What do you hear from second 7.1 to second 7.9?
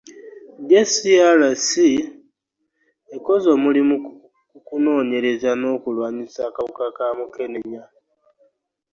Mukenenya